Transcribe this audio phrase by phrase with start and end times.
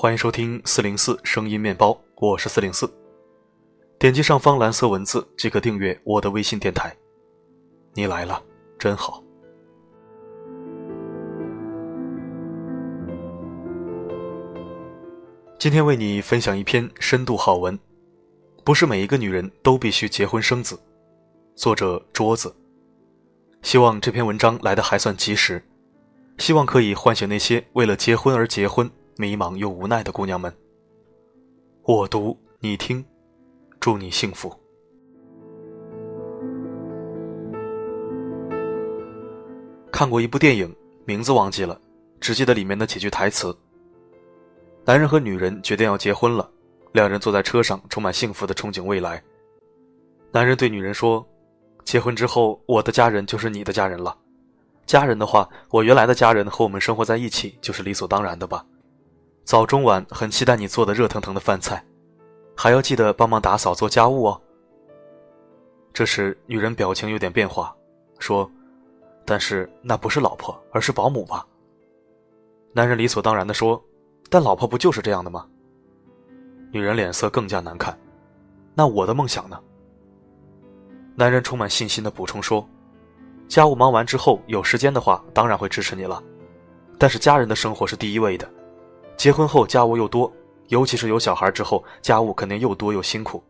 [0.00, 2.88] 欢迎收听四零四声音面包，我是四零四。
[3.98, 6.96] 点击上方蓝色文字即可订阅我的微信电台。
[7.94, 8.40] 你来了，
[8.78, 9.20] 真好。
[15.58, 17.76] 今天为你分享一篇深度好文，
[18.62, 20.78] 不是每一个女人都必须结婚生子。
[21.56, 22.54] 作者桌子。
[23.62, 25.60] 希望这篇文章来的还算及时，
[26.38, 28.88] 希望可以唤醒那些为了结婚而结婚。
[29.20, 30.54] 迷茫又无奈的姑娘们，
[31.82, 33.04] 我读你听，
[33.80, 34.48] 祝你幸福。
[39.90, 40.72] 看过一部电影，
[41.04, 41.80] 名字忘记了，
[42.20, 43.52] 只记得里面的几句台词。
[44.84, 46.48] 男人和女人决定要结婚了，
[46.92, 49.20] 两人坐在车上，充满幸福的憧憬未来。
[50.30, 51.26] 男人对女人说
[51.82, 54.16] ：“结婚之后，我的家人就是你的家人了。
[54.86, 58.64] 家人的话，我原来的家人和我们生活在一起，就是理所当然的吧。”
[59.48, 61.82] 早中晚很期待你做的热腾腾的饭菜，
[62.54, 64.38] 还要记得帮忙打扫做家务哦。
[65.90, 67.74] 这时，女人表情有点变化，
[68.18, 68.50] 说
[69.24, 71.46] ：“但是那不是老婆，而是保姆吧？”
[72.74, 73.82] 男人理所当然的说
[74.28, 75.46] ：“但老婆不就是这样的吗？”
[76.70, 77.98] 女人脸色更加难看。
[78.74, 79.58] 那我的梦想呢？
[81.14, 82.68] 男人充满信心的补充说
[83.48, 86.22] ：“家务忙完之后，有时间的话，当然会支持你了。
[86.98, 88.46] 但是家人的生活是第一位的。”
[89.18, 90.32] 结婚后家务又多，
[90.68, 93.42] 尤其是有小孩之后，家务肯定又多又辛苦。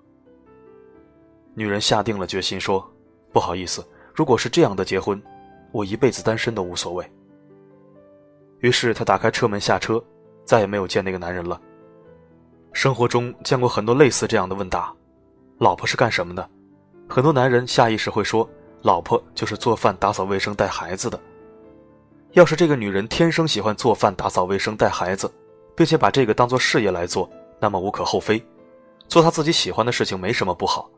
[1.52, 2.90] 女人下定了决心说
[3.34, 5.22] ：“不好意思，如果是这样的结婚，
[5.70, 7.04] 我一辈子单身都无所谓。”
[8.60, 10.02] 于是她打开车门下车，
[10.42, 11.60] 再也没有见那个男人了。
[12.72, 14.90] 生活中见过很多类似这样的问答
[15.60, 16.48] ：“老婆是干什么的？”
[17.10, 18.48] 很多男人下意识会说
[18.80, 21.20] ：“老婆就是做饭、打扫卫生、带孩子的。”
[22.32, 25.30] 要是这个女人天生喜欢做饭、打扫卫生、带孩子，
[25.78, 28.44] 并且把这个当做事业来做，那么无可厚非，
[29.06, 30.90] 做他自己喜欢的事情没什么不好。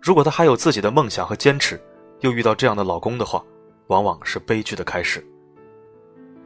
[0.00, 1.78] 如果她还有自己的梦想和坚持，
[2.20, 3.44] 又遇到这样的老公的话，
[3.88, 5.22] 往往是悲剧的开始。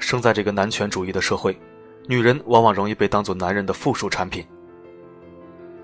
[0.01, 1.57] 生在这个男权主义的社会，
[2.09, 4.45] 女人往往容易被当做男人的附属产品。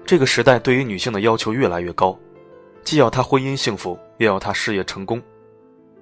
[0.05, 2.19] 这个时代对于女性的要求越来越高，
[2.83, 5.23] 既要她婚姻幸福，又要她事业成功。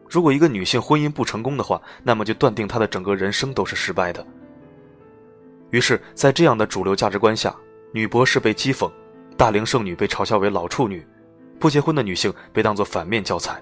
[0.08, 4.26] 如果一个女性婚姻不成功的话，那么就断定她的整个人生都是失败的。
[5.70, 7.54] 于是，在这样的主流价值观下，
[7.92, 8.90] 女博士被讥讽，
[9.36, 11.06] 大龄剩女被嘲笑为老处女，
[11.60, 13.60] 不结婚的女性被当作反面教材，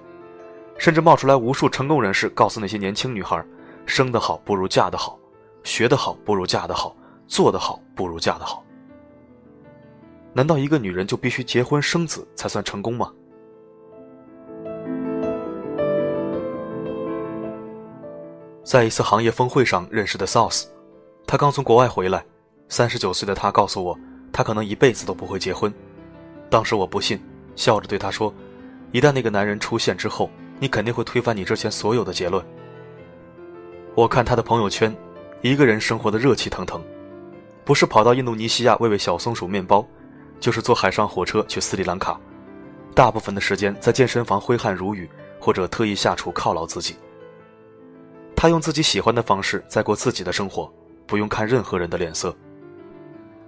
[0.77, 3.43] 甚至冒出来无数成功人士告诉那些年轻女孩：
[3.85, 5.19] 生得好不如嫁得好，
[5.63, 6.95] 学得好不如嫁得好，
[7.27, 8.63] 做得好不如嫁得好。
[10.33, 13.11] 难道一个女人就必须结婚生子才算成功吗？
[18.63, 20.65] 在一次行业峰会上认识的 South。
[21.27, 22.23] 他刚从国外回来，
[22.69, 23.99] 三十九岁的他告诉我，
[24.31, 25.71] 他可能一辈子都不会结婚。
[26.49, 27.19] 当时我不信，
[27.53, 28.33] 笑着对他说
[28.93, 32.41] ：“一旦那个男人出现之后，你肯定会推翻你之前所有的结论。”
[33.93, 34.95] 我看他的朋友圈，
[35.41, 36.81] 一个人生活的热气腾腾，
[37.65, 39.85] 不是跑到印度尼西亚喂喂小松鼠面包，
[40.39, 42.17] 就是坐海上火车去斯里兰卡，
[42.95, 45.09] 大部分的时间在健身房挥汗如雨，
[45.41, 46.95] 或者特意下厨犒劳自己。
[48.33, 50.71] 他用自己喜欢的方式在过自己的生活。
[51.07, 52.35] 不用看任何人的脸色。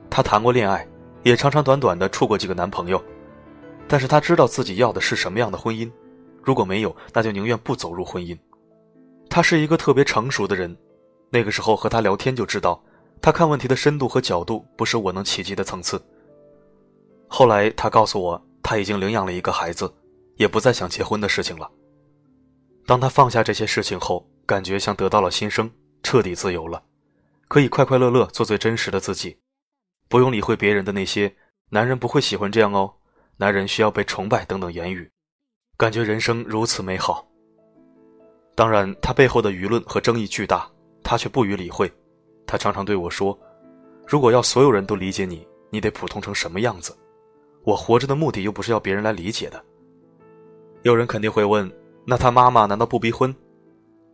[0.10, 0.88] 她谈过恋爱，
[1.24, 3.04] 也长长短短的处过几个男朋友，
[3.88, 5.92] 但是她知道自己要的是什么样的婚姻，
[6.42, 8.36] 如果没有，那就宁愿不走入婚姻。
[9.30, 10.76] 她是一个特别成熟的人，
[11.30, 12.82] 那个时候和她聊天就知道，
[13.22, 16.02] 她看问题的深度和角度不是我能企及的层次。
[17.28, 19.94] 后来她告诉我，她已经领养了一个孩子，
[20.38, 21.70] 也不再想结婚的事情了。
[22.88, 25.70] 当她放下这些事情后，感觉像得到了新生，
[26.02, 26.82] 彻底自由了。
[27.50, 29.36] 可以快快乐乐做最真实的自己，
[30.08, 31.36] 不用理会别人的那些
[31.70, 32.94] “男人不会喜欢这样哦
[33.38, 35.12] ”，“男人需要被崇拜”等等言语，
[35.76, 37.28] 感觉人生如此美好。
[38.54, 40.70] 当然，他背后的舆论和争议巨大，
[41.02, 41.92] 他却不予理会。
[42.46, 43.38] 他常常对我说
[44.06, 46.96] ：“如果要所有人都理解你，你得普通成什么样子？
[47.64, 49.66] 我活着的目的又不是要别人来理解的。”
[50.84, 51.68] 有人肯定会问
[52.06, 53.36] ：“那他妈妈难道不逼婚？”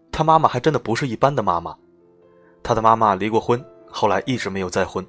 [0.09, 1.77] 他妈妈还真的不是一般的妈妈。
[2.65, 5.05] 他的妈妈离过婚，后来一直没有再婚。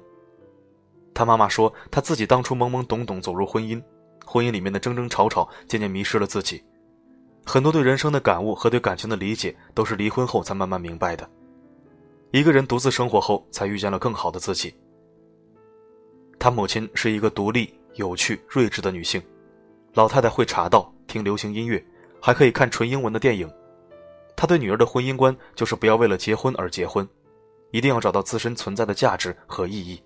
[1.11, 3.81] 他妈妈说，他自己当初懵懵懂懂走入婚姻，
[4.23, 6.63] 婚姻里面的争争吵吵，渐渐迷失了自己。
[7.47, 11.27] 很多对人生的感悟和对感情的理解，都是离婚后才慢慢明白的。
[12.29, 14.75] 一个人独自生活后，才遇见了更好的自己。
[16.37, 19.19] 他母亲是一个独立、有趣、睿智的女性，
[19.95, 21.83] 老太太会茶道、听流行音乐，
[22.21, 23.51] 还可以看纯英文的电影。
[24.35, 27.07] 他对女儿的婚姻观就是不要为了结婚而结婚。
[27.71, 30.01] 一定要找到自身存在的价值和意义。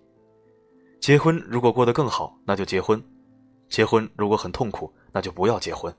[1.00, 3.00] 结婚如果过得更好，那就结婚；
[3.70, 5.94] 结婚如果很痛苦，那就不要结婚。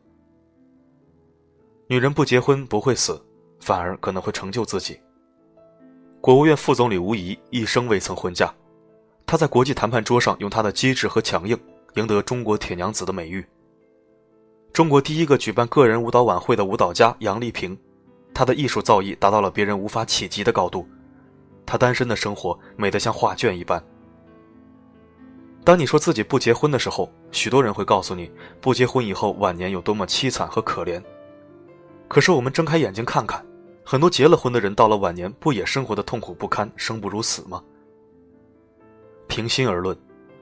[1.89, 3.21] 女人不结婚不会死，
[3.61, 4.99] 反而可能会成就自己。
[6.21, 8.55] 国务院副总理吴仪一生未曾婚嫁，
[9.27, 11.59] 她在国际谈判桌上用她的机智和强硬
[11.95, 13.45] 赢得“中国铁娘子”的美誉。
[14.73, 17.77] 中国第一个举办个人舞蹈晚会的舞蹈家杨丽萍，
[18.33, 20.87] 她的艺术造诣达到了别人无法企及的高度。
[21.73, 23.83] 她单身的生活美得像画卷一般。
[25.65, 28.31] 当你说自己不结婚的时候，许多人会告诉你，
[28.61, 31.03] 不结婚以后晚年有多么凄惨和可怜。
[32.09, 33.43] 可是我们睁开眼睛看看，
[33.83, 37.63] 很多结了婚的人到了晚年，不也生活的痛苦不堪、生不如死吗？
[39.27, 39.97] 平心而论，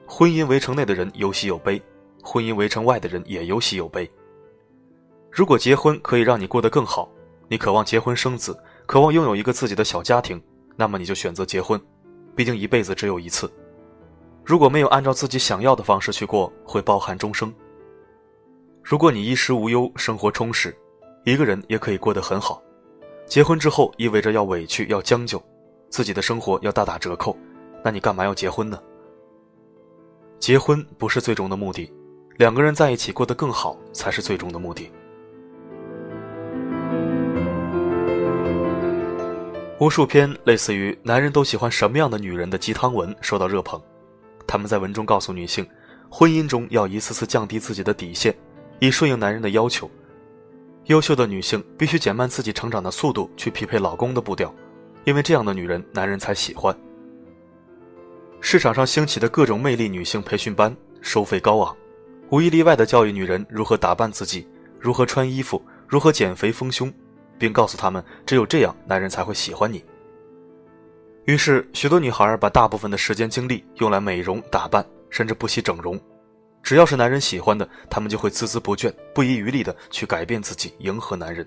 [0.05, 1.81] 婚姻围城内的人有喜有悲，
[2.21, 4.11] 婚姻围城外的人也有喜有悲。
[5.31, 7.09] 如果结婚可以让你过得更好，
[7.47, 10.43] 你渴望结婚生子，渴望拥有一个自己的小家庭，
[10.75, 11.79] 那么你就选择结婚，
[12.35, 13.51] 毕竟一辈子只有一次。
[14.43, 17.53] 如果没有按照自己想要的方式去过，会抱憾终生。
[18.83, 20.75] 如果你衣食无忧，生活充实，
[21.23, 22.61] 一个人也可以过得很好。
[23.27, 25.41] 结婚之后意味着要委屈，要将就，
[25.89, 27.37] 自己的生活要大打折扣，
[27.83, 28.81] 那你干嘛要结婚呢？
[30.39, 31.93] 结婚不是最终的目的，
[32.37, 34.91] 两个人在一起过得更好才是最终的目的。
[39.81, 43.81] 无数篇类似于“男人都喜欢什么样的女人”的鸡汤文受到热捧。
[44.45, 45.67] 他们在文中告诉女性，
[46.07, 48.31] 婚姻中要一次次降低自己的底线，
[48.77, 49.89] 以顺应男人的要求。
[50.85, 54.53] 优秀的女性必须减慢自己成长的速度，去匹配老公的步调，
[55.03, 56.77] 因为这样的女人，男人才喜欢。
[58.39, 61.75] 市场上兴起的各种魅力女性培训班收费高昂，
[62.29, 64.47] 无一例外的教育女人如何打扮自己，
[64.79, 66.93] 如何穿衣服，如何减肥丰胸，
[67.41, 69.83] 并告诉他们，只有这样，男人才会喜欢你。
[71.25, 75.99] 于是，许多女孩把大部分的时间精力用来美容打扮，甚至不惜整容。
[76.61, 81.43] 只要是男人喜欢的，她们就会孜孜不倦、不遗余力地去改变自己，迎合男人。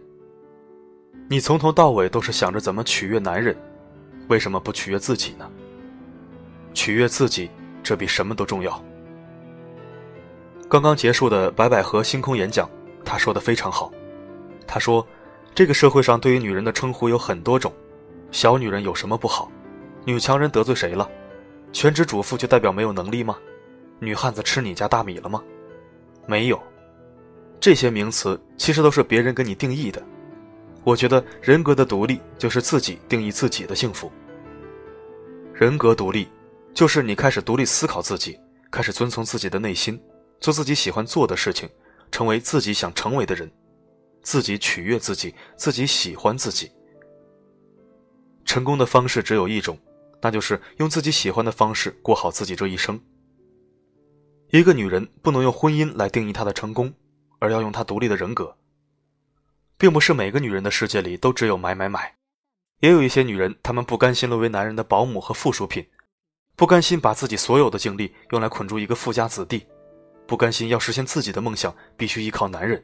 [1.29, 3.57] 你从头到尾都是想着怎么取悦男人，
[4.27, 5.49] 为什么不取悦自己呢？
[6.73, 7.49] 取悦自己，
[7.85, 8.83] 这比什么都重要。
[10.69, 12.69] 刚刚结束的白百合星空演讲，
[13.05, 13.93] 他说的非常好。
[14.67, 15.07] 他说
[15.55, 17.73] ：“这个社会上对于女人的称呼有很多种，
[18.33, 19.51] 小女人有什么不好？”
[20.05, 21.09] 女强人得罪谁了？
[21.73, 23.39] 全职主妇就代表没有能力吗？
[24.01, 25.43] 女汉子吃你家大米了吗？
[26.27, 26.61] 没有，
[27.61, 30.03] 这些名词其实都是别人给你定义的。
[30.83, 34.11] 我觉得人格的独立就是自己定义自己的幸福。
[35.55, 36.29] 人格独立，
[36.75, 38.39] 就是你开始独立思考自己，
[38.71, 39.99] 开始遵从自己的内心，
[40.41, 41.69] 做自己喜欢做的事情，
[42.11, 43.51] 成为自己想成为的人，
[44.25, 46.73] 自己取悦自己，自己喜欢自己。
[48.45, 49.79] 成功的方式只有一种。
[50.23, 52.99] 那就是用自己喜欢的方式过好自己这一生。
[54.49, 56.91] 一个女人不能用婚姻来定义她的成功，
[57.41, 58.57] 而要用她独立的人格。
[59.77, 62.15] 并不是每个女人的世界里都只有买买买，
[62.81, 65.87] 也有一些女人，她们不甘心沦为男人的保姆和附属品，
[66.57, 69.67] 不甘心把自己所有的精力用来捆住一个富家子弟，
[70.27, 72.83] 不甘心要实现自己的梦想必须依靠男人。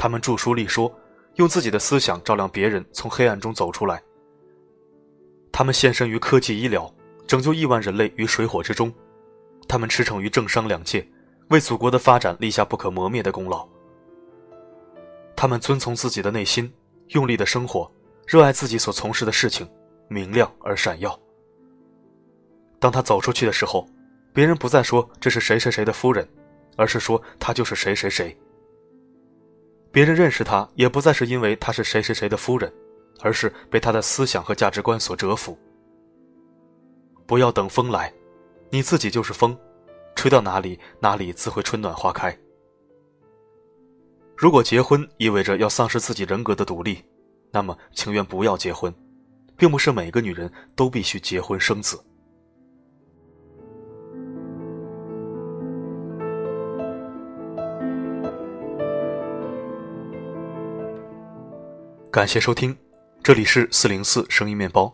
[0.00, 0.90] 他们著书立说，
[1.34, 4.02] 用自己的思想照亮别人，从黑暗中走出来。
[5.52, 6.90] 他们献身于科技医疗，
[7.26, 8.90] 拯救亿万人类于水火之中；
[9.68, 11.06] 他们驰骋于政商两界，
[11.50, 13.68] 为祖国的发展立下不可磨灭的功劳。
[15.36, 16.72] 他们遵从自己的内心，
[17.08, 17.92] 用力的生活，
[18.26, 19.68] 热爱自己所从事的事情，
[20.08, 21.20] 明亮而闪耀。
[22.78, 23.86] 当他走出去的时候，
[24.32, 26.26] 别人不再说这是谁谁谁的夫人，
[26.74, 28.34] 而是说他就是谁谁谁。
[29.90, 32.72] 别人认识他，也不再是因为他是谁谁谁的夫人。
[33.22, 35.58] 而是被他的思想和价值观所折服。
[37.26, 38.10] 不要等风来，
[38.70, 39.54] 你自己就是风，
[40.14, 42.34] 吹到哪里，哪里自会春暖花开。
[44.34, 47.04] 如果结婚意味着要丧失自己人格的独立，
[47.50, 48.90] 那么情愿不要结婚，
[49.54, 52.02] 并不是每个女人都必须结婚生子。
[62.12, 62.76] 感谢收听。
[63.22, 64.92] 这里是四零四声音面包，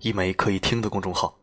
[0.00, 1.38] 一枚可以听的公众号。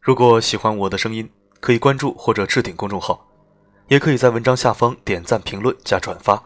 [0.00, 1.30] 如果喜欢我的声音，
[1.60, 3.28] 可以关注或者置顶公众号，
[3.88, 6.42] 也可以在文章下方点赞、评论加转发。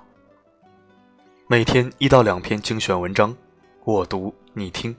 [1.46, 3.36] 每天一到两篇精选文章，
[3.84, 4.96] 我读你听。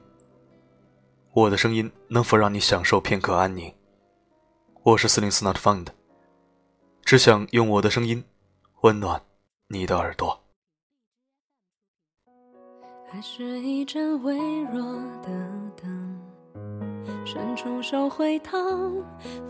[1.34, 3.74] 我的声音能否让你享受片刻安宁？
[4.84, 5.88] 我是四零四 Not Found，
[7.04, 8.24] 只想用我的声音
[8.84, 9.22] 温暖
[9.68, 10.41] 你的耳朵。
[13.14, 14.38] 还是一盏微
[14.74, 14.82] 弱
[15.22, 15.28] 的
[15.76, 16.18] 灯。
[17.26, 18.58] 伸出手会烫，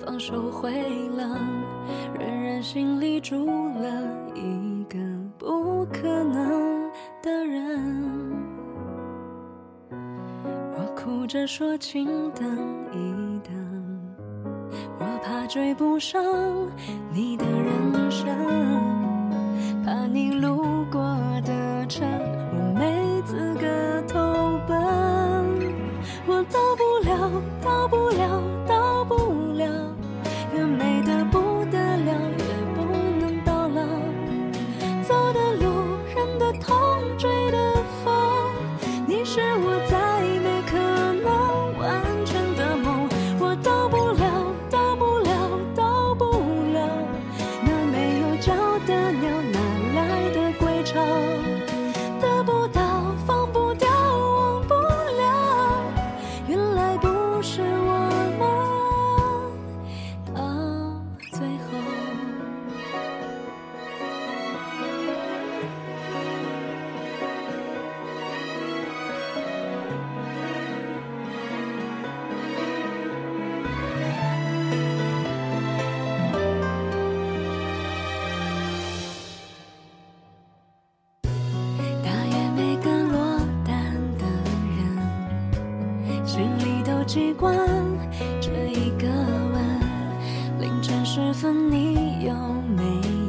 [0.03, 0.72] 放手会
[1.15, 1.38] 冷，
[2.20, 3.88] 人人心里住了
[4.34, 4.98] 一个
[5.38, 6.89] 不可能
[7.22, 8.34] 的人。
[9.91, 12.44] 我哭着说，请等
[12.91, 13.53] 一等，
[14.98, 16.20] 我怕追不上
[17.13, 18.27] 你的人生，
[19.86, 21.00] 怕你路过
[21.46, 22.03] 的城，
[87.13, 87.53] 习惯
[88.39, 89.06] 这一个
[89.51, 89.62] 吻。
[90.62, 92.34] 凌晨时分，你有
[92.74, 92.84] 没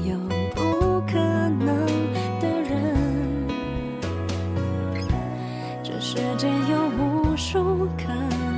[0.09, 0.17] 有
[0.55, 1.85] 不可能
[2.39, 3.49] 的人？
[5.83, 8.07] 这世界有无数可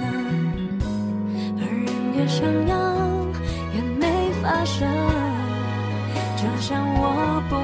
[0.03, 0.79] 能，
[1.59, 1.89] 而人
[2.19, 2.77] 越想要，
[3.73, 4.87] 越没发生。
[6.37, 7.64] 就像我不。